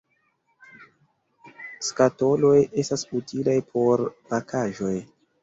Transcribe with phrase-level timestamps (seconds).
[1.89, 4.97] Skatoloj estas utilaj por pakaĵoj.